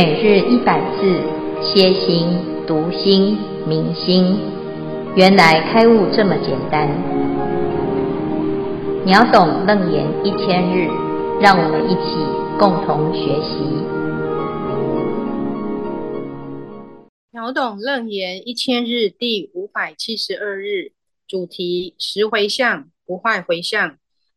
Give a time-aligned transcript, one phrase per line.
[0.00, 1.20] 每日一百字，
[1.60, 2.28] 歇心、
[2.68, 4.38] 读心、明心，
[5.16, 6.88] 原来开悟这么简单。
[9.04, 10.86] 秒懂楞严一千日，
[11.40, 12.14] 让我们一起
[12.60, 13.58] 共同学习。
[17.32, 20.92] 秒懂楞严一千日第五百七十二日，
[21.26, 23.96] 主题：十回向不坏回向。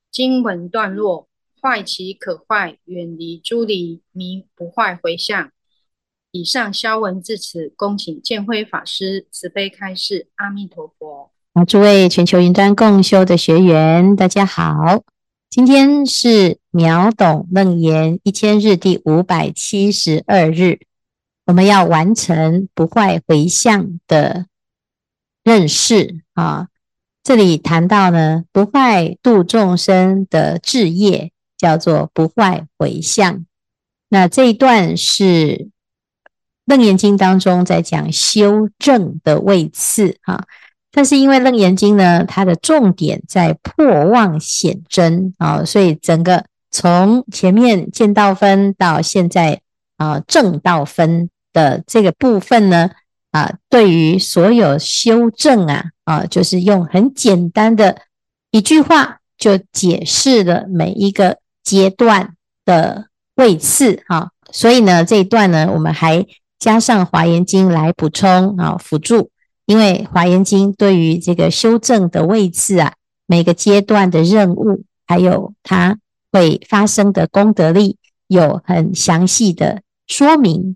[0.09, 1.27] 经文段落。
[1.61, 5.51] 坏其可坏，远离诸离，名不坏回向。
[6.31, 10.27] 以上消文至此，恭请建辉法师慈悲开示。
[10.37, 11.29] 阿弥陀佛。
[11.53, 15.03] 好，诸位全球云端共修的学员，大家好。
[15.51, 20.79] 今天是秒懂楞严一千日第五百七十二日，
[21.45, 24.47] 我们要完成不坏回向的
[25.43, 26.69] 认识啊。
[27.21, 31.31] 这里谈到呢，不坏度众生的智业。
[31.61, 33.45] 叫做不坏回向，
[34.09, 35.15] 那这一段是
[36.65, 40.45] 《楞严经》当中在讲修正的位次啊，
[40.91, 49.61] 但是因为《楞严经》呢，它的重点在破妄显真啊，所以整个从前面见道分到现在
[49.97, 52.89] 啊正道分的这个部分呢
[53.29, 58.01] 啊，对于所有修正啊啊，就是用很简单的
[58.49, 61.37] 一句话就解释了每一个。
[61.71, 62.33] 阶段
[62.65, 63.05] 的
[63.35, 66.27] 位次哈，所以呢，这一段呢，我们还
[66.59, 69.29] 加上《华严经》来补充啊，辅助。
[69.65, 75.97] 因为《华严经》对于这个修正的位次啊，每个阶段的任务，还有它
[76.29, 77.95] 会发生的功德力，
[78.27, 80.75] 有很详细的说明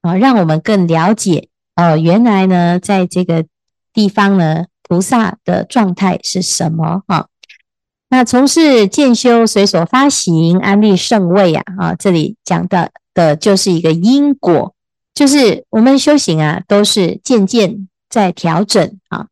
[0.00, 3.44] 啊，让我们更了解哦，原来呢，在这个
[3.92, 7.26] 地方呢，菩萨的状态是什么啊？
[8.12, 14.74] 那从事渐修随所发行安立圣位啊啊，这里讲的的就是一个因果，
[15.14, 19.28] 就是我们修行啊，都是渐渐在调整啊，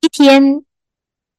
[0.00, 0.64] 一天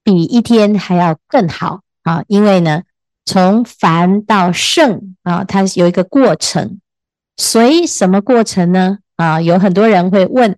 [0.05, 2.83] 比一天还要更好啊，因为呢，
[3.25, 6.79] 从凡到圣啊，它有一个过程，
[7.35, 8.99] 随什么过程呢？
[9.17, 10.57] 啊，有很多人会问，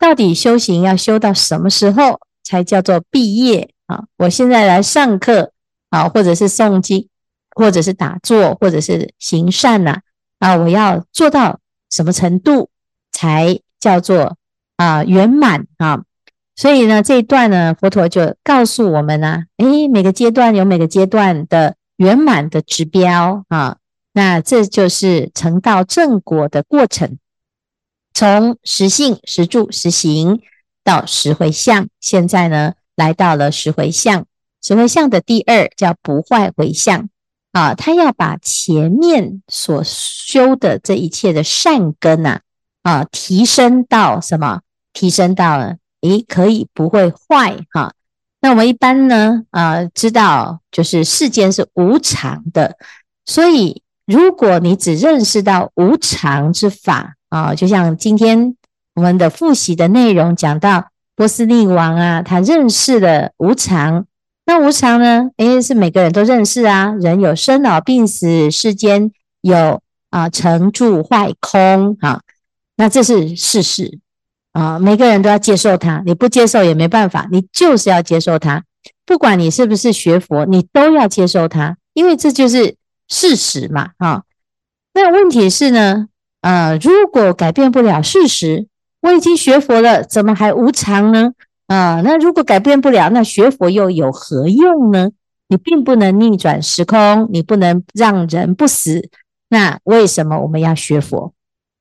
[0.00, 3.71] 到底修行要修到什么时候才叫做毕业？
[3.86, 5.52] 啊，我现在来上课
[5.90, 7.08] 啊，或者是诵经，
[7.54, 10.00] 或者是打坐，或者是行善呐
[10.38, 11.60] 啊，我要做到
[11.90, 12.70] 什么程度
[13.10, 14.36] 才叫做
[14.76, 16.04] 啊圆满啊？
[16.54, 23.78] 所以呢，这一段呢，佛陀就告诉我们呢，诶，每个阶段有每个阶段的圆满的指标啊，
[24.12, 27.18] 那这就是成道正果的过程，
[28.14, 30.40] 从实信、实住、实行
[30.84, 32.74] 到十回向，现在呢。
[32.94, 34.26] 来到了十回向，
[34.62, 37.08] 十回向的第二叫不坏回向
[37.52, 42.40] 啊，他要把前面所修的这一切的善根呐
[42.82, 44.60] 啊，提升到什么？
[44.92, 47.94] 提升到了诶，可以不会坏哈、
[48.40, 52.76] 那我们一般呢啊，知道就是世间是无常的，
[53.24, 58.54] 所以如果你只认识到无常之法啊，就像今天
[58.94, 60.91] 我们的复习的内容讲到。
[61.14, 64.06] 波斯匿王啊，他认识了无常。
[64.44, 65.30] 那无常呢？
[65.36, 66.92] 诶，是每个人都认识啊。
[67.00, 69.80] 人有生老病死，世间有
[70.10, 72.22] 啊成住坏空啊。
[72.76, 73.98] 那这是事实
[74.52, 76.02] 啊，每个人都要接受它。
[76.06, 78.64] 你不接受也没办法，你就是要接受它。
[79.04, 82.74] 不管你是不是学佛，你都要接受它，因为这就是
[83.08, 83.90] 事实嘛。
[83.98, 84.22] 啊，
[84.94, 86.08] 那问题是呢，
[86.40, 88.66] 呃，如果改变不了事实。
[89.02, 91.32] 我已经学佛了，怎么还无常呢？
[91.66, 95.10] 啊，那如果改变不了，那学佛又有何用呢？
[95.48, 99.10] 你并不能逆转时空，你不能让人不死。
[99.48, 101.34] 那为什么我们要学佛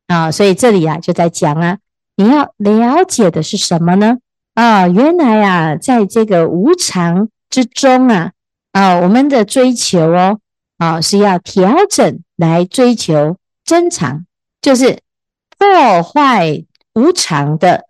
[0.07, 0.29] 啊？
[0.29, 1.77] 所以这里啊就在讲啊，
[2.17, 4.17] 你要了解的是什么呢？
[4.55, 8.31] 啊，原来啊，在这个无常之中啊，
[8.73, 10.39] 啊，我们的追求哦，
[10.77, 14.25] 啊，是要调整来追求真常，
[14.61, 14.99] 就是
[15.57, 16.65] 破坏。
[16.93, 17.85] 无常的，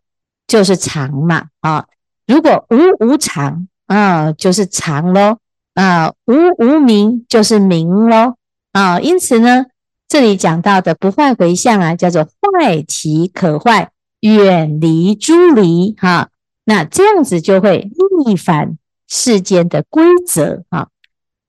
[0.47, 1.85] 就是常嘛啊！
[2.27, 5.37] 如果无无常啊，就是常喽
[5.73, 6.13] 啊！
[6.25, 8.35] 无无明就是明喽
[8.71, 8.99] 啊！
[8.99, 9.65] 因此呢，
[10.07, 16.29] 这里讲到的不坏回向啊，叫做坏其可坏，远离诸离哈。
[16.65, 17.89] 那这样子就会
[18.25, 18.77] 逆反
[19.07, 20.87] 世间的规则啊。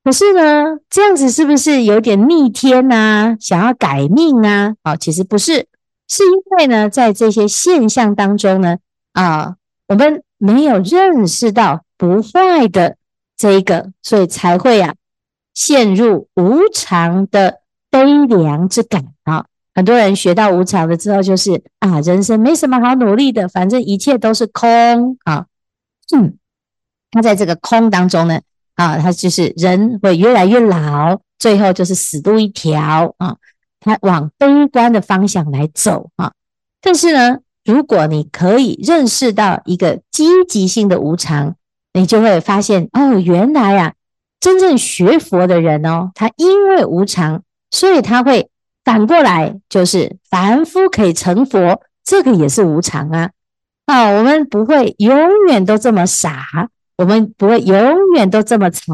[0.03, 4.75] 可是呢，这样子是不是有点逆天呐、想要改命啊？
[4.83, 5.69] 啊，其实不是。
[6.13, 8.77] 是因为呢，在这些现象当中呢，
[9.15, 9.57] 啊，
[9.89, 12.99] 我们没有认识到不坏的
[13.35, 14.95] 这一个，所以才会啊
[15.55, 17.61] 陷入无常的
[17.91, 19.47] 悲凉之感啊。
[19.75, 25.47] 很多人学到无常了之后，就是啊，人生没什么好努力的，反正一切都是空啊。
[26.15, 26.37] 嗯，
[27.11, 28.39] 他在这个空当中呢，
[28.75, 33.37] 啊，他就是人会越来越老，最后就是死路一条啊。
[33.83, 36.33] 他往悲观的方向来走啊。
[36.81, 41.57] 但是呢，如果你可以认识到一个积极性的无常，
[41.93, 43.93] 你就会发现哦，原来啊，
[44.41, 48.49] 真正学佛的人哦，他因为无常，所以他会。
[48.85, 53.31] 反过来就是凡夫可以成佛，这个也是无常啊！
[53.87, 56.69] 啊，我们不会永远都这么傻，
[56.99, 58.93] 我们不会永远都这么惨，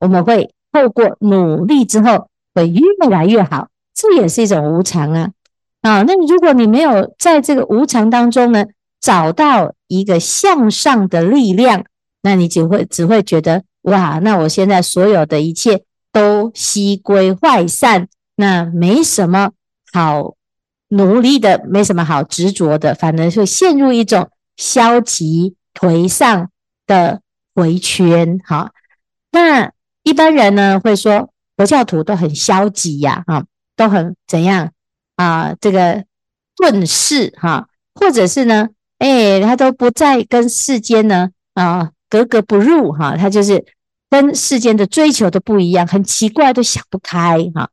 [0.00, 5.30] 我们会透过努力之后会越来越好，这也是一种无常啊！
[5.82, 8.66] 啊，那如果你没有在这个无常当中呢，
[9.00, 11.84] 找到一个向上的力量，
[12.22, 18.08] 那你只会只会觉得哇，那我现在所有的一切都悉归坏散。
[18.36, 19.52] 那没什么
[19.92, 20.34] 好
[20.88, 26.50] 努力的，没什么好执着的，反而会陷入一种消极颓丧
[26.84, 27.20] 的
[27.54, 28.40] 回圈。
[28.44, 28.72] 哈，
[29.30, 29.70] 那
[30.02, 33.44] 一般人呢会说佛教徒都很消极呀，哈，
[33.76, 34.70] 都很怎样
[35.16, 35.54] 啊？
[35.60, 36.04] 这个
[36.56, 38.68] 遁世哈，或者是呢，
[38.98, 43.64] 哎，他都不再跟世间呢啊格格不入哈，他就是
[44.08, 47.68] 跟世间的追求都不一样，很奇怪，都想不开哈。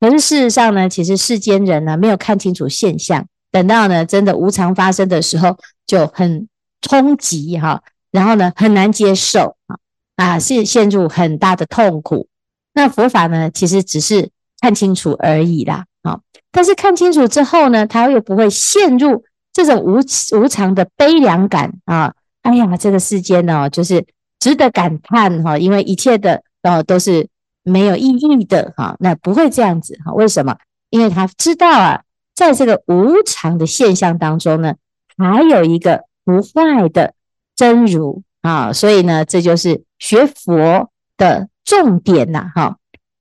[0.00, 5.56] 可是事实上呢，其实世间人呢没有看清楚现象，等到呢真的无常发生的时候，
[5.86, 6.48] 就很
[6.82, 9.76] 冲击哈，然后呢很难接受啊
[10.16, 12.28] 啊，陷陷入很大的痛苦。
[12.74, 14.28] 那佛法呢，其实只是
[14.66, 16.18] 看清楚而已啦，啊，
[16.50, 19.22] 但是看清楚之后呢，他又不会陷入
[19.52, 20.00] 这种无
[20.36, 22.12] 无常的悲凉感啊。
[22.42, 24.04] 哎呀，这个世间呢，就是
[24.40, 27.28] 值得感叹哈，因为一切的哦都是。
[27.68, 30.12] 没有意义的哈，那不会这样子哈？
[30.12, 30.56] 为什么？
[30.88, 32.00] 因为他知道啊，
[32.32, 34.76] 在这个无常的现象当中呢，
[35.18, 37.14] 还有一个不坏的
[37.56, 42.76] 真如啊，所以呢，这就是学佛的重点呐哈。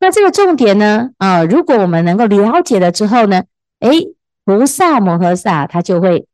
[0.05, 3.41] 那这个重点呢啊，如果我们能够了解了之后呢，
[3.79, 4.13] 诶，
[4.43, 6.27] 菩萨摩诃萨他就会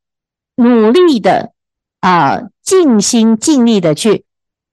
[0.55, 1.53] 努力的
[2.01, 4.25] 啊，尽心尽力的去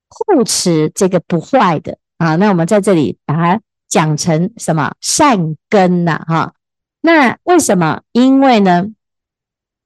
[0.09, 1.99] 护持这个不坏的。
[2.17, 6.25] 啊，那我们在这里把它讲成什么善根呐？
[6.27, 6.55] 哈，
[7.01, 8.01] 那为什么？
[8.11, 8.89] 因为呢，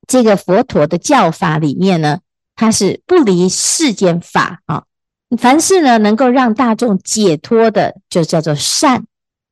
[0.06, 2.20] 这个佛陀的教法里面呢，
[2.56, 4.84] 它是不离世间法啊。
[5.36, 9.04] 凡是呢能够让大众解脱的，就叫做善。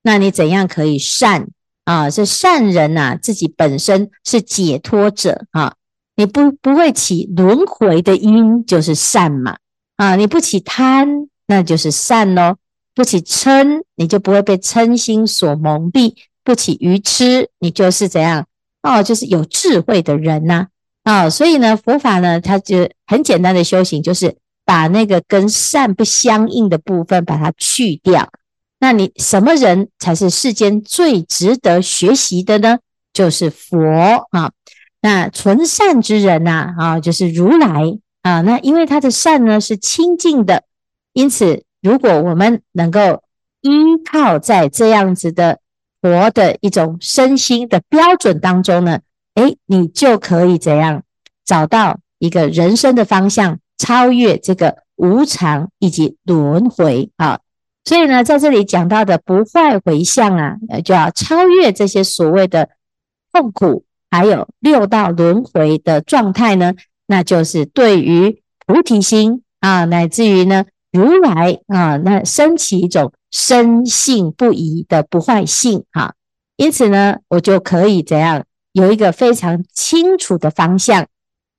[0.02, 1.48] 那你怎样可以善
[1.84, 2.08] 啊？
[2.10, 5.74] 是善人呐，自己本身是解脱者啊，
[6.16, 9.56] 你不不会起轮回的因，就是善嘛。
[9.96, 12.56] 啊，你不起贪，那就是善喽。
[12.94, 18.46] 不起嗔，你就不会被嗔心所蒙蔽；不起愚痴，你就是怎样
[18.82, 20.66] 哦，就是有智慧的人呐
[21.02, 24.36] 啊、所以呢，佛法呢，它就很简单的修行，就是
[24.70, 28.30] 把那个跟善不相应的部分把它去掉。
[28.78, 32.78] 那你什么人才是世间最值得学习的呢？
[33.12, 33.76] 就是佛
[34.30, 34.52] 啊！
[35.00, 38.42] 那纯善之人呐啊，啊，就是如来啊！
[38.42, 40.62] 那因为他的善呢是清净的，
[41.14, 41.64] 因此。
[41.82, 43.22] 如果我们能够
[43.62, 43.70] 依
[44.04, 45.60] 靠在这样子的
[46.02, 49.00] 佛的一种身心的标准当中呢，
[49.34, 51.02] 诶，你就可以怎样
[51.42, 57.40] 找到一个人生的方向，超越这个无常以及轮回啊。
[57.84, 62.68] 所以呢，在这里讲到的不坏回向啊，就要超越这些所谓的
[63.32, 66.74] 痛苦，还有六道轮回的状态呢，
[67.06, 70.66] 那就是对于菩提心啊，乃至于呢。
[70.92, 76.14] 如来啊，那升起一种深信不疑的不坏性哈，
[76.56, 81.06] 因此呢，我就可以怎样有一个非常清楚的方向，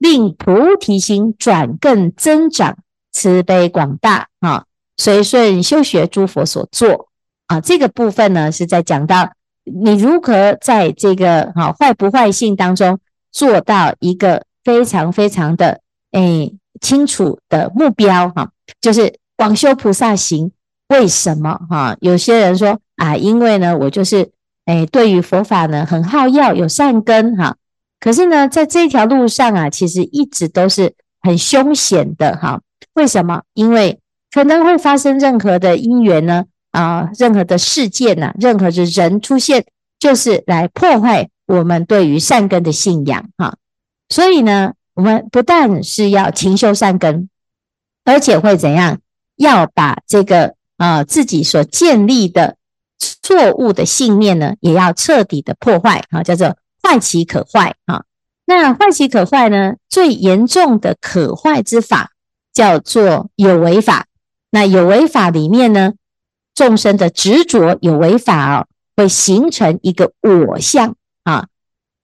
[0.01, 2.79] 令菩提心转更增长，
[3.11, 4.65] 慈悲广大啊，
[4.97, 7.09] 随顺修学诸佛所作
[7.45, 9.31] 啊，这个部分呢是在讲到
[9.63, 12.99] 你如何在这个哈坏不坏性当中
[13.31, 15.79] 做到一个非常非常的
[16.11, 18.49] 诶清楚的目标哈，
[18.81, 19.13] 就是。
[19.37, 20.51] 广修菩萨行，
[20.89, 21.97] 为什么哈？
[21.99, 24.29] 有些人说啊，因为呢，我就是
[24.65, 27.55] 诶，对于佛法呢很好乐，有善根哈。
[28.01, 32.59] 可是呢，在这条路上啊，其实一直都是很凶险的哈。
[32.95, 33.43] 为什么？
[33.53, 34.01] 因为
[34.33, 39.65] 可能会发生任何的因缘呢啊，任何的事件呐，任何的人出现，
[39.99, 43.55] 就是来破坏我们对于善根的信仰哈。
[44.09, 47.29] 所以呢，我们不但是要勤修善根，
[48.03, 48.99] 而且会怎样？
[49.37, 52.57] 要把这个啊、自己所建立的
[53.21, 58.03] 错误的信念呢，也要彻底的破坏啊，叫做坏其可坏啊。
[58.45, 62.11] 那坏其可坏呢，最严重的可坏之法
[62.53, 64.07] 叫做有为法。
[64.49, 65.93] 那有为法里面呢，
[66.53, 71.47] 众生的执着有为法哦，会形成一个我相啊。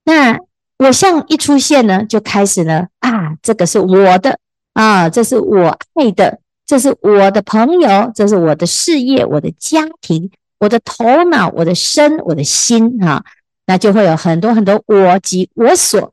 [0.06, 0.40] 那
[0.80, 4.40] 我相一出现呢，就开始呢啊，这个是我的
[4.72, 13.26] 啊，这是我爱的，这是我的朋友，这是我的事业，我的家庭，我的头脑，我的身，我的心啊，
[13.68, 16.12] 那就会有很多很多我及我所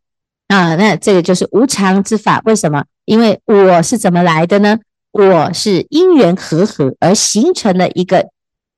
[0.49, 0.75] 啊。
[0.75, 2.43] 那这个就是无常之法。
[2.45, 2.85] 为什么？
[3.07, 4.79] 因为我是怎么来的呢？
[5.13, 8.27] 我是因缘和合而形成了一个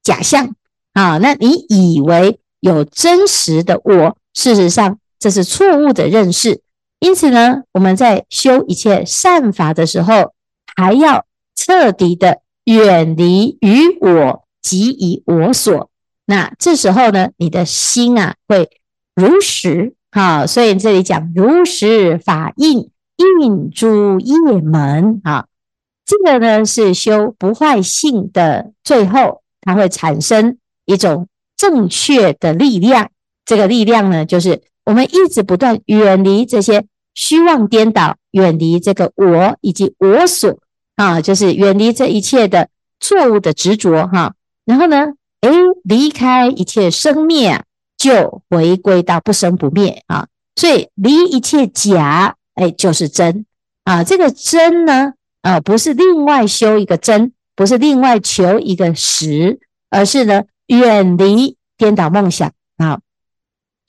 [0.02, 0.54] 假象
[0.92, 6.60] 啊，那你以为有真实的我，事实上这是错误的认识。
[6.98, 10.34] 因此呢，我们在修一切善法的时候，
[10.76, 15.90] 还要彻底的远离于我即以我所。
[16.26, 18.68] 那这时候呢，你的心啊会
[19.14, 25.46] 如实啊，所以这里讲如实法印，印诸业门啊。
[26.04, 33.10] 这个呢是修不坏性的最后，它会产生一种正确的力量。
[33.44, 40.58] 这个力量呢，就是我们一直不断远离这些虚妄颠倒，远离这个我以及我所
[40.96, 42.68] 啊，就是远离这一切的
[43.00, 44.34] 错误的执着哈。
[44.64, 45.06] 然后呢，
[45.46, 45.52] 诶，
[45.84, 47.62] 离开一切生灭，
[47.96, 50.26] 就回归到不生不灭啊。
[50.56, 53.46] 所以离一切假，诶，就是真
[53.84, 54.02] 啊。
[54.02, 55.12] 这个真呢？
[55.42, 62.98] 啊，不是另外修一个真，不是另外求一个实，而是呢远离颠倒梦想啊。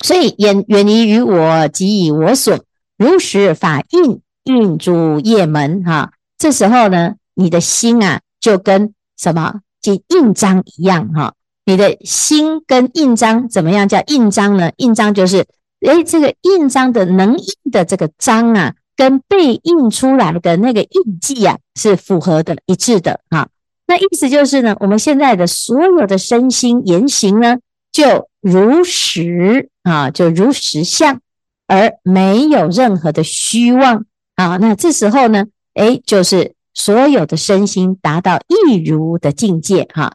[0.03, 2.59] 所以远远离于我即以我所，
[2.97, 6.11] 如实法印，印诸业门哈。
[6.37, 9.61] 这时候呢，你的心啊就跟什么？
[9.81, 11.33] 就印章一样哈。
[11.67, 13.89] 你的心跟印章怎么样？
[13.89, 14.71] 叫印章呢？
[14.77, 15.45] 印章就是
[15.81, 18.73] 诶，这个印章的能印的这个章啊。
[18.95, 23.47] 跟被印出来的那个印记啊，是符合的、一致的哈。
[23.85, 27.57] 那意思就是呢，我们现在的所有的身心言行呢，
[27.91, 31.19] 就如实啊，就如实相，
[31.67, 34.05] 而没有任何的虚妄
[34.35, 34.57] 啊。
[34.57, 35.45] 那这时候呢，
[35.75, 40.13] 诶，就是所有的身心达到一如的境界哈。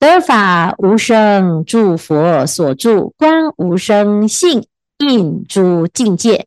[0.00, 4.64] 得法无生，诸佛所住，观无生性，
[4.96, 6.46] 印诸境界。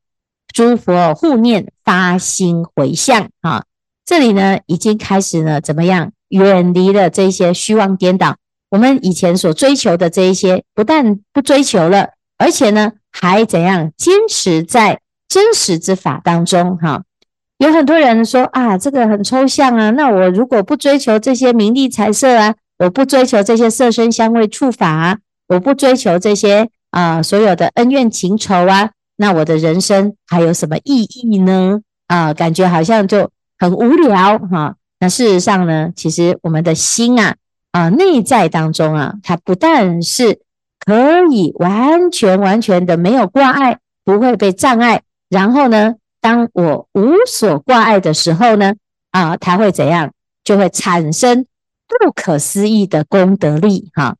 [0.51, 3.65] 诸佛护念，发心回向啊！
[4.03, 8.37] 这里呢，已经开始呢，怎么样远离了这些虚妄颠倒？
[8.71, 16.75] 我们以前所追求的这一些，不但不追求了，而且呢，还怎样坚持在真实之法当中？
[16.77, 17.03] 哈，
[17.59, 19.91] 有很多人说啊，这个很抽象啊。
[19.91, 28.91] 那我如果不追求这些名利财色啊，我不追求这些色身香味触法，我不追求这些啊，所有的恩怨情仇啊。
[29.15, 31.79] 那我的人生还有什么意义呢？
[32.07, 34.75] 啊，感觉好像就很无聊哈。
[34.99, 37.35] 那事实上呢，其实我们的心啊，
[37.71, 40.39] 啊，内在当中啊，它不但是
[40.79, 45.01] 可以完全完全的没有挂碍，不会被障碍。
[45.29, 48.73] 然后呢，当我无所挂碍的时候呢，
[49.11, 50.11] 啊，它会怎样？
[50.43, 51.45] 就会产生
[51.99, 54.15] 不可思议的功德力哈。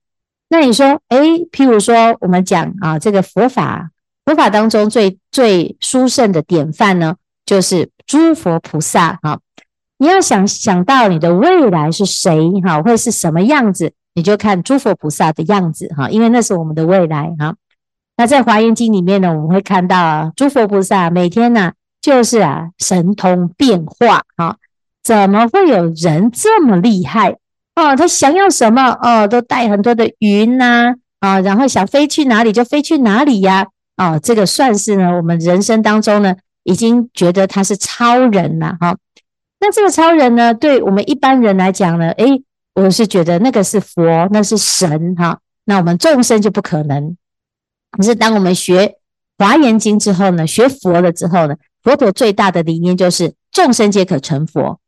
[0.50, 1.20] 那你说，哎，
[1.51, 3.89] 譬如说我们讲啊，这个佛法。
[4.25, 7.15] 佛法当中最最殊胜的典范呢，
[7.46, 9.39] 就是诸佛菩萨哈。
[9.98, 17.56] 你要想想到你的未来是谁哈，会是什么样子，你就看诸佛菩萨的样子哈，因为那是我们的未来哈。
[18.15, 24.56] 那在华严经里面呢，我们会看到啊，诸佛菩萨每天呢，就是啊神通变化哈。
[25.03, 27.38] 怎么会有人这么厉害
[27.75, 27.96] 哦？
[27.96, 33.68] 他想要什么哦，都带很多的云呐啊，然后想飞去哪里就飞去哪里呀。
[33.98, 38.98] 哦，这个算是呢，我们人生当中呢，已经觉得他是超人了哈。
[39.60, 45.39] 那这个超人呢，对我们一般人来讲呢，诶，我是觉得那个是佛，那是神哈。
[45.65, 47.15] 那我们众生就不可能。
[47.92, 48.96] 可是当我们学
[49.38, 54.80] 华严经之后呢，学佛了之后呢，佛陀最大的理念就是众生皆可成佛。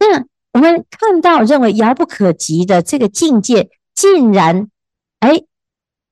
[0.00, 0.24] 那
[0.56, 4.68] 我们看到认为遥不可及的这个境界，竟然，
[5.20, 5.44] 诶，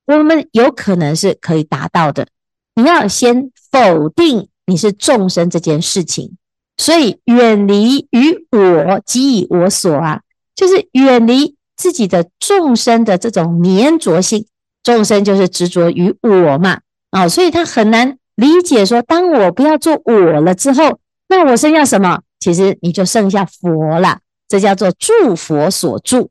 [0.04, 2.26] 我们有可能是可以达到的。
[2.74, 6.36] 你要先否定你是众生这件事情，
[6.76, 10.20] 所以远离于我即以我所啊，
[10.54, 14.46] 就是远离自己的众生的这种粘着性。
[14.82, 20.98] 众生就是执着于我嘛，啊，所以他很难理解说，当我不要做我了之后，
[21.28, 22.20] 那我剩下什么？
[22.38, 26.30] 其实你就剩下佛了，这叫做住佛所住。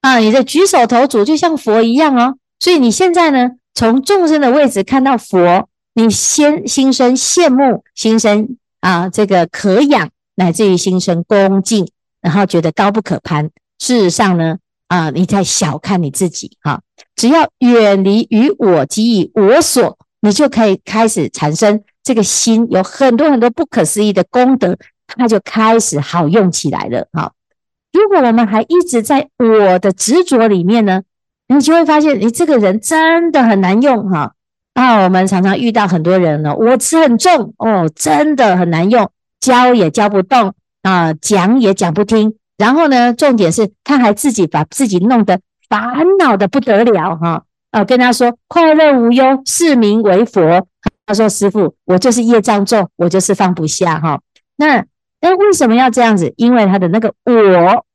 [0.00, 2.36] 啊，你的举手投足就像佛一样哦。
[2.60, 11.88] 所以你现在呢，从众生的位置看到佛，你先心生羡慕，心生啊这个可仰，乃至于心生恭敬，
[12.20, 13.50] 然后觉得高不可攀。
[13.78, 14.58] 事实上呢，
[14.88, 16.80] 啊，你在小看你自己哈。
[17.16, 27.32] 只要远离于我即以我所，你就可以开始产生这个心，有很多很多不可思议的功德，它就开始好用起来了哈。
[27.96, 31.00] 如果我们还一直在我的执着里面呢，
[31.48, 34.32] 你就会发现，你这个人真的很难用哈。
[34.74, 39.10] 啊，我们常常遇到很多人呢，我执很重哦，真的很难用，
[39.40, 42.34] 教也教不动啊，讲也讲不听。
[42.58, 47.44] 然后呢，重点是他还自己把自己弄得烦恼的不得了哈。
[47.70, 50.66] 啊，跟他说快乐无忧，是名为佛。
[51.06, 54.20] 他说师傅，我就是业障重，我就是放不下哈。
[54.56, 54.84] 那
[55.22, 56.34] 那为什么要这样子？
[56.36, 57.85] 因为他的那个我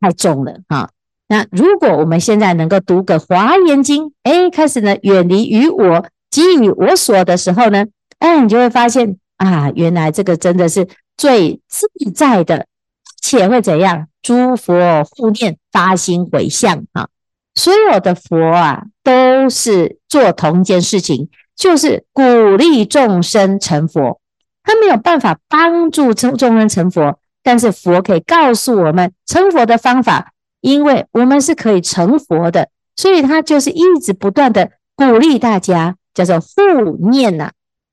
[0.00, 0.90] 太重了哈。
[1.28, 7.84] 那如果我们现在能够读个华严经，哎，开始呢远离于我给予我所的时候呢，
[8.18, 12.66] 哎，你就会发现啊，原来这个真的是最自在的。
[13.22, 14.08] 且会怎样？
[14.22, 17.08] 诸佛护念，发心回向啊！
[17.54, 22.22] 所有的佛啊，都是做同一件事情，就是鼓
[22.56, 24.18] 励众生成佛。
[24.62, 37.50] 他没有办法帮助众众生成佛，但是佛可以告诉我们成佛的方法，因为我们是可以成佛的，所以他就是一直不断的鼓励大家，叫做护念呐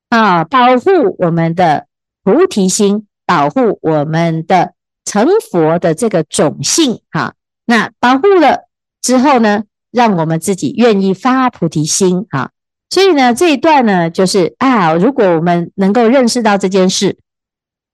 [0.10, 1.88] 啊，保护我们的
[2.24, 4.74] 菩提心，保护我们的。
[5.10, 7.34] 成佛的这个种性，哈，
[7.66, 8.66] 那保护了
[9.01, 12.51] 之后呢，让我们自己愿意发菩提心，哈，
[12.89, 17.18] 所以呢，这一段呢，就是啊，如果我们能够认识到这件事，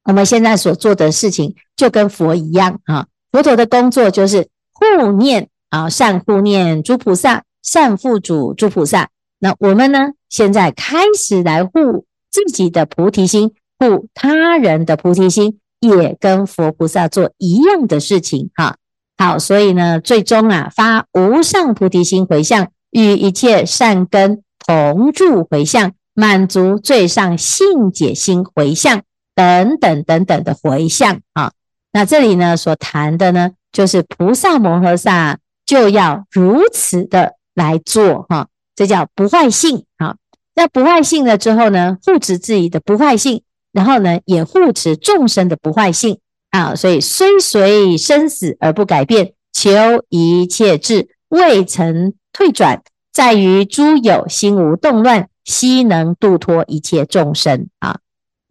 [0.03, 9.09] 我们现在所做的事情就跟佛一样，啊，佛陀的工作就是护念啊，善护念诸菩萨，善付嘱诸菩萨。
[9.39, 15.59] 那我们呢，现在开始来护自己的菩提心，护他人的菩提心。
[15.85, 18.77] 也跟佛菩萨做一样的事情，哈，
[19.18, 29.01] 好，所以呢，最终啊，发无上菩提心回向，与一切善根同住回向，满足最上信解心回向，
[29.35, 31.51] 等等等等的回向啊。
[31.91, 40.15] 那这里呢，所谈的呢，就是菩萨摩诃萨就要如此的来做，哈，这叫不坏性，啊。
[40.55, 43.43] 那不坏性了之后呢，护持自己的不坏性。
[43.72, 46.19] 然后呢，也护持众生的不坏性
[46.51, 49.72] 啊，所以虽随生死而不改变，求
[50.09, 57.98] 一切智未曾退转，在于诸有心无动乱，悉能度脱一切众生啊！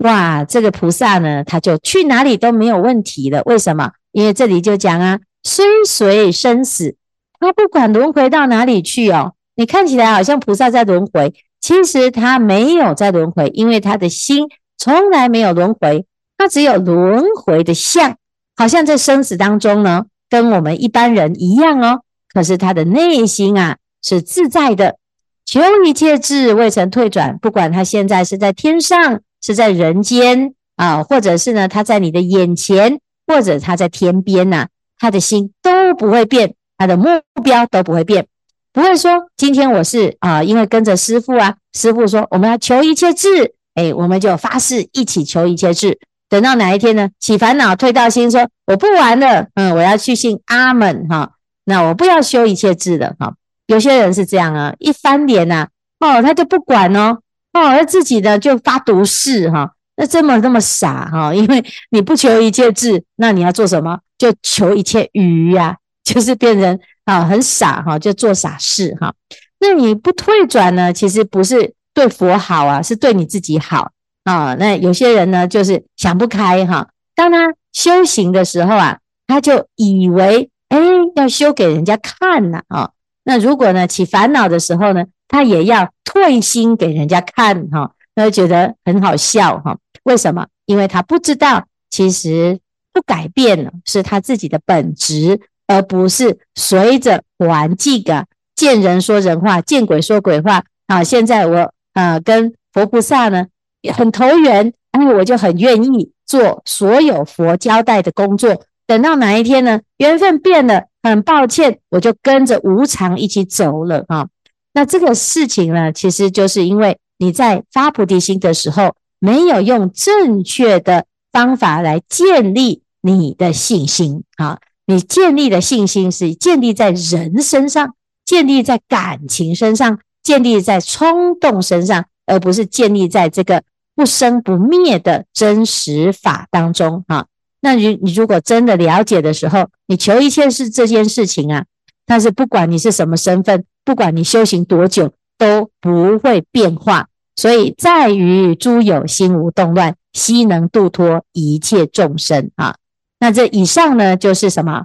[0.02, 3.42] 哇，这个菩萨呢，他就去哪里都没有问题了。
[3.46, 3.92] 为什么？
[4.12, 6.96] 因为这里就讲啊，虽随生死，
[7.38, 9.34] 他不管轮回到哪里去哦。
[9.54, 14.48] 你看起来好像菩萨在轮回，其实他没有在轮回，因为他的心。
[14.78, 18.16] 从来没有轮回，他只有轮回的相，
[18.56, 22.00] 好像在生死当中呢，跟我们一般人一样哦。
[22.32, 24.96] 可是他的内心啊是自在的，
[25.44, 27.38] 求一切智未曾退转。
[27.38, 37.08] 不管他现在是在天上，是在人间啊，或者是呢他在你的眼前，或者他在天边呐、他的心都不会变，他的目
[37.42, 38.26] 标都不会变，
[38.72, 43.54] 不会说今天我是啊，因为跟着师父啊，师父说我们要求一切智。
[43.74, 47.08] 哎，我们就发誓一起求一切智，等到哪一天呢？
[47.18, 51.32] 起烦恼退到心，说我不玩了，嗯，我要去信阿门哈。
[51.64, 53.32] 那我不要修一切智了哈。
[53.66, 55.68] 有些人是这样啊，一翻脸呐，
[56.00, 57.20] 哦，他就不管哦，
[57.52, 59.72] 哦，他自己呢就发毒誓哈。
[59.96, 61.34] 那这么那么傻哈？
[61.34, 63.98] 因为你不求一切智，那你要做什么？
[64.18, 69.12] 就求一切愚呀，就是变成啊很傻哈，就做傻事哈。
[69.60, 70.92] 那你不退转呢？
[70.92, 71.74] 其实不是。
[71.94, 73.90] 对佛好啊，是对你自己好
[74.24, 74.54] 啊。
[74.54, 76.88] 那有些人呢，就是想不开哈。
[77.14, 80.78] 当他修行的时候啊，他就以为哎，
[81.16, 82.92] 要修给人家看呐啊。
[83.24, 89.76] 那如果呢起烦恼的时候呢，他也要退心给人家看哈，那就觉得很好笑哈。
[90.04, 90.46] 为什么？
[90.66, 92.60] 因为他不知道，其实
[92.92, 101.02] 不改变了是他自己的本质，而不是随着环境啊，见人说人话，见鬼说鬼话啊。
[101.02, 101.72] 现在我。
[101.94, 103.44] 啊，跟佛菩萨呢
[103.92, 108.62] 很投缘，哎，我就很愿意做所有佛交代的工作。
[108.86, 114.28] 等到哪一天呢，缘分变了，很抱歉，我就跟着无常一起走了啊。
[114.72, 124.58] 那这个事情呢，其实就是因为你在发菩提心的时候，没有用正确的方法来建立你的信心啊。
[124.86, 133.62] 你建立的信心是建立在人身上，建立在感情身上，建立在冲动身上，而不是建立在这个
[133.94, 137.26] 不生不灭的真实法当中啊。
[137.60, 141.64] 那你你如果真的了解的时候，你求一切是这件事情啊，
[142.04, 147.08] 但是不管你是什么身份，不管你修行多久，都不会变化。
[147.34, 152.76] 所以在于诸有心无动乱，悉能度脱一切众生啊。
[153.18, 154.84] 那这以上呢，就是什么？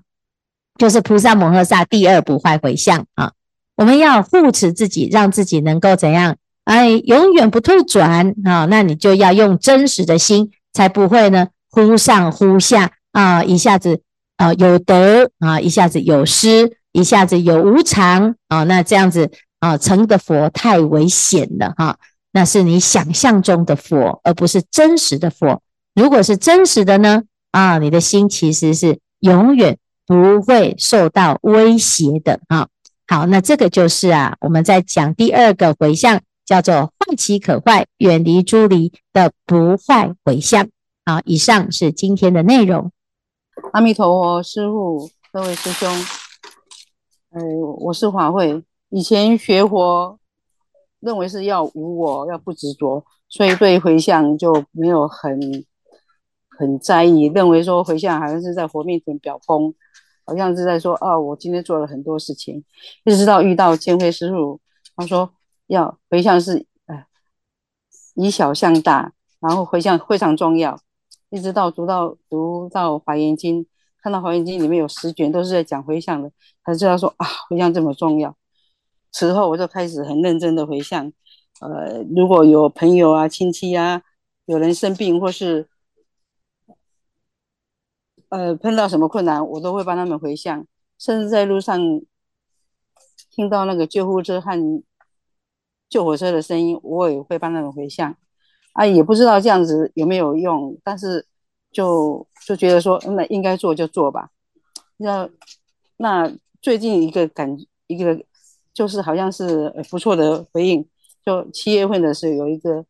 [0.79, 3.33] 就是菩萨摩诃萨第二不坏回向啊。
[3.75, 6.37] 我们要护持自己，让自己能够怎样？
[6.63, 8.65] 哎，永远不退转啊。
[8.65, 14.01] 那你就要用真实的心，才不会呢忽上忽下啊，一下子
[14.37, 18.63] 啊有得啊，一下子有失，一下子有无常啊。
[18.63, 19.29] 那这样子
[19.59, 21.97] 啊，成的佛太危险了哈、
[22.31, 25.61] 那是你想象中的佛，而不是真实的佛。
[25.93, 27.21] 如果是真实的呢？
[27.51, 32.67] 啊，你的心其实是永远不会受到威胁的啊。
[33.07, 40.67] 好，那这个就是啊，我们在讲第二个回向，叫做坏其可坏，远离诸离的不坏回向。
[41.05, 42.91] 好，以上是今天的内容。
[43.71, 45.89] 阿弥陀佛，师父，各位师兄，
[47.37, 47.43] 呃，
[47.79, 50.17] 我是华慧，以前学佛
[50.99, 55.39] 认为是要无我，要不执着，所以对回向就没有很。
[56.49, 59.75] 很在意，认为说回向好像是在佛面前表功，
[60.25, 62.63] 好像是在说啊，我今天做了很多事情。
[63.03, 64.59] 一直到遇到千辉师父，
[64.95, 65.31] 他说
[65.67, 67.05] 要回向是呃
[68.15, 70.79] 以小向大，然后回向非常重要。
[71.29, 73.67] 一直到读到读到华严经，
[74.01, 76.31] 看到华严经里面有十卷都是在讲回向的，
[76.65, 78.35] 才知道说啊，回向这么重要。
[79.11, 81.11] 此后我就开始很认真的回向。
[81.59, 84.03] 呃，如果有朋友啊、亲戚啊，
[84.45, 85.67] 有人生病或是
[88.29, 90.67] 呃，碰到什么困难，我都会帮他们回向，
[90.99, 91.79] 甚至在路上
[93.31, 94.83] 听到那个救护车和
[95.89, 98.15] 救火车的声音，我也会帮他们回向。
[98.73, 101.25] 啊，也不知道这样子有没有用，但是
[101.77, 104.31] 就就觉得说，那应该做就做吧。
[104.97, 105.29] 那
[105.97, 106.27] 那
[106.59, 108.19] 最近一个感一个
[108.73, 110.83] 就是好像是不错的回应，
[111.23, 112.83] 就七月份的时候有一个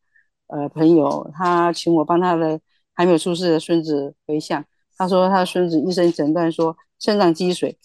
[0.47, 2.57] 呃朋友，他请我帮他的
[2.93, 4.63] 还没有出世的孙子回向。
[4.97, 7.77] 他说他孙子医生诊断说肾脏积水，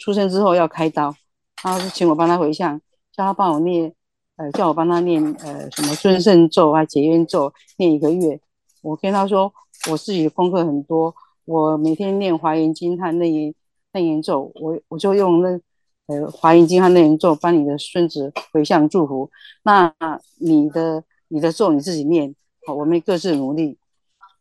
[0.00, 1.14] 出生之后要开刀，
[1.54, 2.76] 他是请我帮他回向，
[3.12, 3.94] 叫他帮我念，
[4.34, 8.40] 呃，叫我帮他念呃什么尊胜咒啊、解冤咒，念一个月。
[8.82, 9.52] 我跟他说
[9.88, 11.14] 我自己的功课很多，
[11.44, 13.54] 我每天念华严经和内严
[13.92, 15.60] 内严咒，我我就用那
[16.06, 19.30] 呃华严经和内严咒帮你的孙子回向祝福。
[19.62, 19.94] 那
[20.38, 22.34] 你的你的咒你自己念，
[22.66, 23.78] 好，我们各自努力，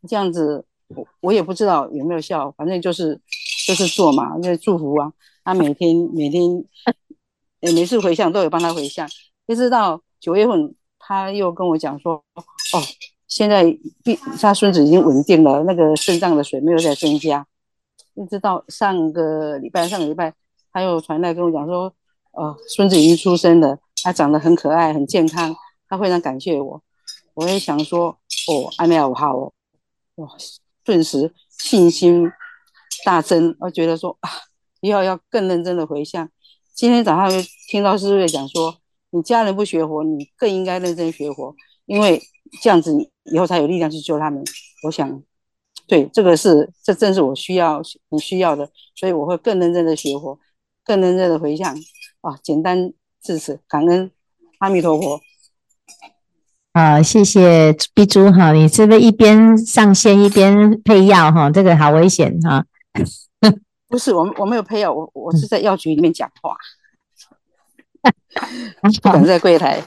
[0.08, 0.66] 这样子。
[0.96, 3.22] 我我也不知道有没有效，反正就是
[3.68, 5.14] 就是做嘛，因为祝福啊。
[5.44, 6.42] 他每天每天，
[7.62, 9.08] 呃，每次回向都有帮他回向，
[9.46, 12.82] 一直到九月份，他又跟我讲说，哦，
[13.30, 13.64] 现在
[14.42, 17.48] 他孙子已经稳定了，那个肾脏的水没有再增加。
[18.16, 20.34] 一直到上个礼拜，上个礼拜
[20.74, 21.94] 他又传来跟我讲说，
[22.32, 25.56] 哦，孙子已经出生了，他长得很可爱，很健康，
[25.88, 26.84] 他非常感谢我。
[27.36, 28.08] 我也想说，
[28.48, 29.54] 哦，安内好好哦，
[30.16, 30.28] 哇。
[30.84, 32.32] 顿时信心
[33.06, 34.30] 大增，我觉得说啊，
[34.82, 36.28] 以后要更认真的回向。
[36.74, 38.76] 今天早上又听到师父讲说，
[39.12, 42.20] 你家人不学佛，你更应该认真学佛，因为
[42.64, 42.92] 这样子
[43.32, 44.44] 以后才有力量去救他们。
[44.84, 45.22] 我想，
[45.88, 50.40] 对，这个是这正是我需要你需要的，所以我会更认真的学佛，
[50.84, 51.76] 更认真的回向。
[52.22, 54.12] 啊，简单至此，感恩
[54.60, 55.20] 阿弥陀佛。
[56.74, 61.50] 好，谢谢碧珠哈，你是不是一边上线一边配药哈？
[61.50, 62.66] 这个好危险哈。
[63.88, 66.56] 不是，我我没有配药，我我是在药局里面讲话，
[69.02, 69.82] 不敢在柜台。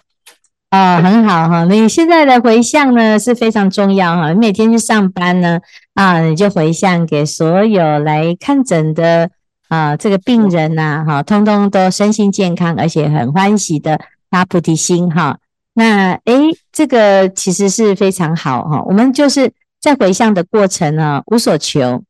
[0.73, 1.65] 啊，很好哈。
[1.65, 4.33] 你现在的回向呢是非常重要哈。
[4.33, 5.61] 你每天去上班呢
[5.93, 9.29] 啊，你就回向给所有来看诊的
[9.69, 15.37] 啊这个病人呐哈，通通都身心健康，而且很欢喜的发菩提心哈。
[15.75, 18.83] 那诶，这个其实是非常好哈。
[18.87, 22.03] 我们就是在回向的过程呢，无所求。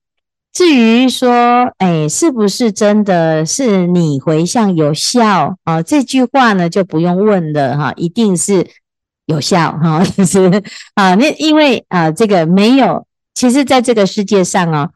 [0.52, 5.82] 至于说，诶，是不是真的是你回向有效啊？
[5.82, 8.66] 这句话呢就不用问了哈，一定是
[9.26, 10.04] 有效哈。
[10.26, 10.62] 是
[10.94, 14.90] 啊，那因为啊，这个没有，其实在这个世界上啊，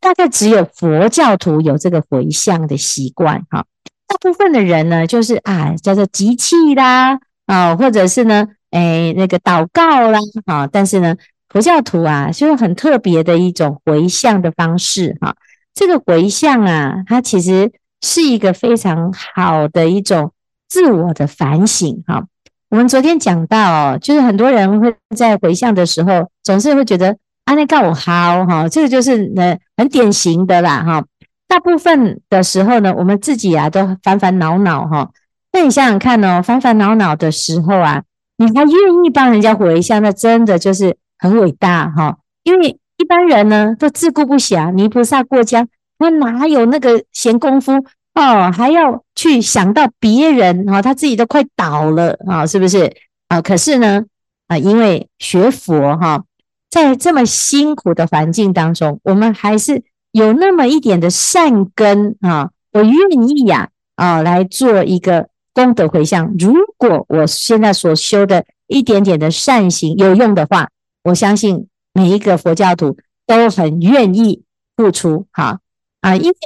[0.00, 3.66] 大概只有佛教徒有这个回向的习惯哈。
[4.06, 7.18] 大部分的人呢，就是啊，叫做集气啦。
[7.44, 11.14] 啊，或者是呢，哎，那个祷告啦，啊，但是呢，
[11.52, 15.36] 佛教徒啊，就是很特别的一种回向的方式哈。
[15.74, 20.32] 这个回向啊，它其实是一个非常好的一种
[20.66, 22.24] 自我的反省哈。
[22.70, 31.04] 我们昨天讲到，就是很多人会在回向的时候，总是会觉得啊，那告我好哈，这个就是呃很典型的啦哈。
[31.46, 35.10] 大部分的时候呢，我们自己啊都烦烦恼恼哈。
[35.52, 38.02] 那你想想看哦，烦烦恼恼的时候啊，
[38.38, 42.18] 你还愿意帮人家回向，那真的就是很伟大哈。
[42.42, 47.72] 因为一般人呢都自顾不暇，泥菩萨过江，他哪有那个闲工夫
[48.14, 52.92] 哦，还要去想到别人哈，他自己都快倒了啊，是不是
[53.28, 53.40] 啊？
[53.40, 54.02] 可是呢
[54.48, 56.24] 啊，因为学佛哈，
[56.68, 65.28] 在这么辛苦的环境当中，我们还是有那么一点的善根啊，我愿意呀啊来做一个。
[65.54, 70.70] 功德回向，如果我现在所修的一点点的善行有用的话，
[71.02, 74.42] 我相信每一个佛教徒都很愿意
[74.76, 75.60] 付出，哈
[76.00, 76.36] 啊，因为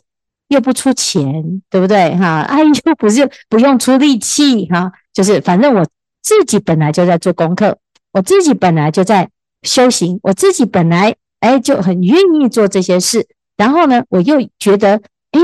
[0.48, 2.16] 又不出钱，对不对？
[2.16, 5.86] 哈，啊，又不是不用出力气，哈，就是反正我
[6.22, 7.78] 自己本来就在做功课，
[8.12, 9.28] 我自己本来就在
[9.62, 15.00] 修行，我自己本来哎就很愿意做这些事，然后呢，我又觉得，
[15.32, 15.40] 哎，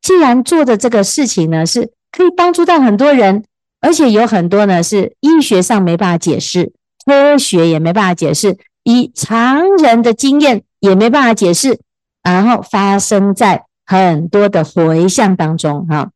[0.00, 1.92] 既然做的这个事情呢是。
[2.14, 3.42] 可以帮助到很多人，
[3.80, 6.70] 而且有很多呢是医学上没办法解释，
[7.04, 11.80] 科学也没办法解释，以常人的经验也没办法解释，
[12.22, 16.10] 然后发生在很多的回向当中哈。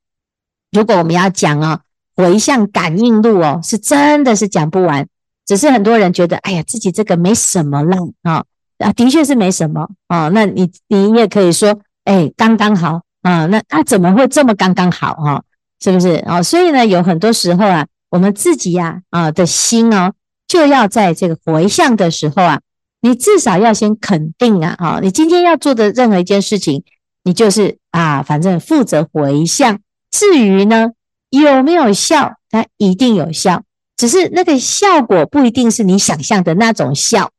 [0.73, 1.81] 如果我们要讲啊，
[2.15, 5.07] 回向感应录哦，是真的是讲不完，
[5.47, 8.45] 只是很多人觉得，哎呀，自己这个没什么了啊
[8.79, 10.29] 啊，的确是没什么啊。
[10.29, 15.43] 那你你也可以说，哎，刚刚好啊，那他怎么会这么刚刚好哈？
[15.81, 16.43] 是不是啊？
[16.43, 20.13] 所以呢，有很多时候啊，我们自己呀啊的心哦，
[20.47, 22.61] 就要在这个回向的时候啊，
[23.01, 26.85] 你至少要先肯定啊，哈，你今天要做的任何一件事情，
[27.25, 29.81] 你就是啊，反正负责回向。
[30.11, 30.93] 至于呢
[31.31, 33.63] 有没有效，它一定有效，
[33.97, 37.31] 只是那个效果不一定是你想象的那种效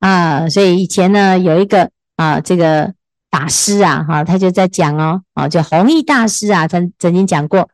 [0.00, 0.48] 啊。
[0.48, 2.94] 所以以前呢，有一个啊，这个。
[3.30, 7.68] 法师啊，哈，他就在讲哦，啊，就弘一大师啊，曾曾经讲过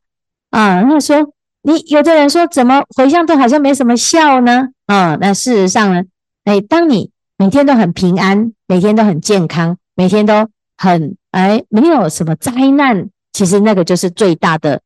[0.51, 1.33] 啊，他说
[1.65, 4.69] 你有的人说怎么回向都好像没什么效呢？
[4.87, 6.03] 啊，那事实上呢，
[6.45, 14.81] 哎，当你每天都很平安，每天都很健康，每天都很哎没有什么灾难，其实那个就是最大的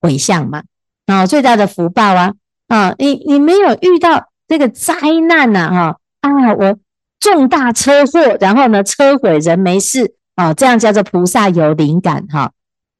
[0.00, 0.62] 回向嘛，
[1.06, 2.34] 啊，最大的福报啊，
[2.68, 4.94] 啊，你你没有遇到这个灾
[5.26, 6.78] 难呐，哈啊，我。
[7.20, 12.50] 重大车祸，然后呢，车毁人没事啊，这样叫做菩萨有灵感哈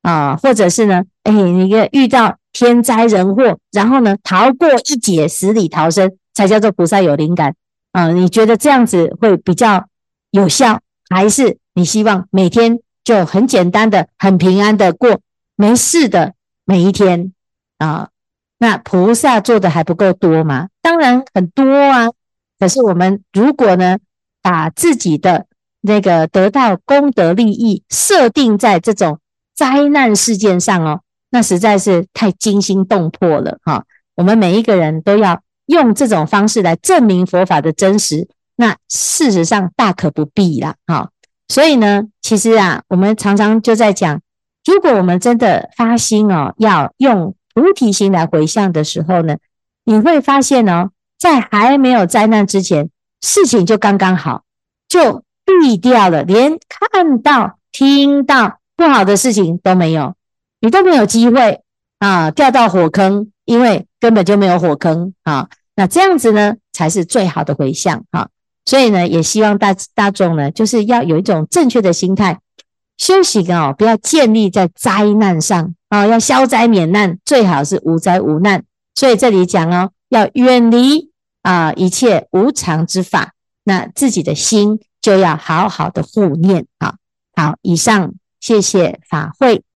[0.03, 7.55] 啊，或者是呢，哎，你遇到天灾人祸，然后呢，逃过一劫，死里逃生，才叫做菩萨有灵感
[7.93, 8.09] 啊。
[8.11, 9.87] 你觉得这样子会比较
[10.31, 15.21] 有效，还是你希望每天就很简单的、很平安的过
[15.57, 16.35] 没事的
[16.65, 17.33] 每一天
[17.79, 18.09] 啊？
[18.59, 20.69] 那菩萨做的还不够多吗？
[20.83, 22.09] 当然很多啊，
[22.59, 23.99] 可是我们如果呢？
[24.43, 25.45] 把自己的
[25.83, 29.19] 那个得到功德利益设定在这种
[29.61, 33.85] 灾难事件上哦，那实在是太惊心动魄了哈！
[34.15, 41.11] 我们每一个人都要用这种方式来证明佛法的真实，那事实上大可不必啦哈！
[41.49, 44.23] 所以呢，其实啊，我们常常就在讲，
[44.65, 49.37] 如果我们真的发心哦，要用菩提心来回向的时候呢，
[49.85, 52.89] 你会发现哦，在还没有灾难之前。
[53.21, 54.45] 事情就刚刚好，
[54.89, 60.15] 就避掉了，连看到、听到不好的事情都没有，
[60.61, 61.61] 你都没有机会
[61.99, 65.51] 啊掉到火坑，因为根本就没有火坑啊。
[65.77, 68.31] 那这样子呢，才是最好的回向啊。
[68.65, 72.41] 所以呢，也希望大大众呢，就是要有一种正确的心态，
[72.97, 78.65] 修行哦，不要建立在灾难上啊，要消灾免难，最好是无灾无难。
[78.95, 81.11] 所以这里讲哦，要远离。
[81.43, 83.33] 啊，一切无常之法，
[83.65, 86.67] 那自己的心就要好好的护念。
[86.79, 86.97] 啊，
[87.35, 89.63] 好，以上谢谢法会。